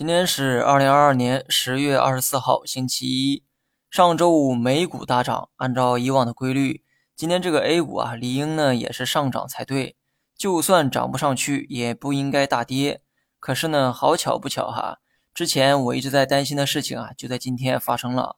[0.00, 3.44] 今天是二零二二年十月二十四号，星期一。
[3.90, 6.82] 上周五美股大涨，按照以往的规律，
[7.14, 9.96] 今天这个 A 股啊，理应呢也是上涨才对。
[10.34, 13.02] 就算涨不上去，也不应该大跌。
[13.38, 15.00] 可是呢，好巧不巧哈，
[15.34, 18.36] 之前我一直在担心的事情啊，就在今天发生了。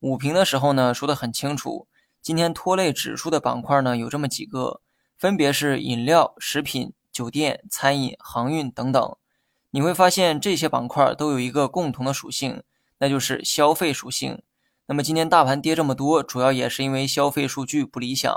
[0.00, 1.86] 午评的时候呢，说的很清楚，
[2.20, 4.80] 今天拖累指数的板块呢有这么几个，
[5.16, 9.16] 分别是饮料、食品、酒店、餐饮、航运等等。
[9.74, 12.62] 你会发现这些板块都有一个共同的属性，
[12.98, 14.40] 那就是消费属性。
[14.86, 18.32] 那么今天大盘跌这么多，主要也是因为消费数据不理想。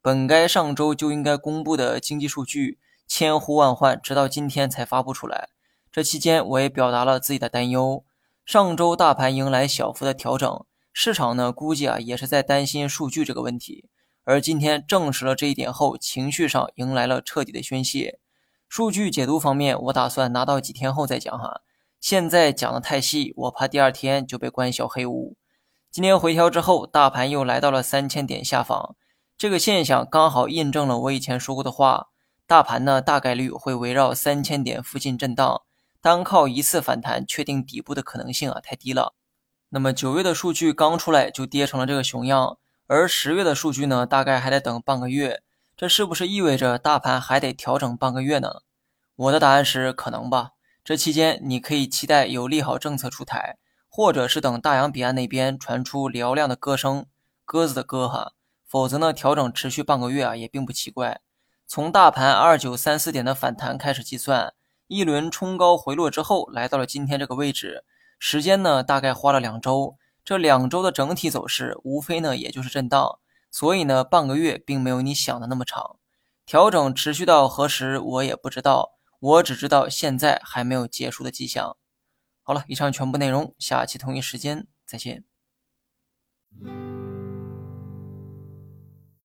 [0.00, 5.50] 本该上周就应该公布的经济数据千呼万唤，直到今天才发布出来。
[5.92, 8.02] 这期间我也表达了自己的担忧。
[8.46, 13.84] 上周大盘迎来小幅的调整，市场呢估计啊也是在担心数据这个问题。
[14.24, 18.18] 而今天证实了这一点后，情绪上迎来了彻底的宣泄。
[18.68, 21.62] 数据解读方面，我打算拿到几天后再讲哈。
[22.00, 25.36] 现在讲的太细，我怕第二天就被关小黑屋。
[25.90, 28.94] 今天回调之后，大盘又来到了三千点下方，
[29.38, 32.08] 这个现象刚好印证了我以前说过的话：
[32.46, 35.62] 大盘呢大概率会围绕三千点附近震荡，
[36.02, 39.14] 单靠一次反弹确定底部的可能性啊太低了。
[39.70, 45.42] 那么九月的数据刚出来就跌成了这个熊样，而十月的数据呢大概还得等半个月。
[45.78, 48.62] 这是不是意味着大盘还得调整半个月呢？
[49.14, 50.50] 我的答案是可能吧。
[50.84, 57.06] 这期间你可以期待有利好政策出台，或者是等大洋彼岸那边传出嘹亮的歌声，
[57.44, 58.32] 鸽子的歌哈。
[58.66, 61.20] 否则呢，调整持续半个月啊也并不奇怪。
[61.68, 64.54] 从大盘二九三四点的反弹开始计算，
[64.88, 67.84] 一轮冲高回落之后，来到了今天这个位置，
[68.18, 69.96] 时间呢大概花了两周。
[70.24, 73.20] 这两周的整体走势，无非呢也就是震荡。
[73.50, 75.96] 所以呢半个月并没有你想的那么长。
[76.46, 81.76] 调整持续到何时我也不知道我只知道现在还没有结束的迹象。
[82.42, 85.24] 好了以上全部内容下期同一时间再见。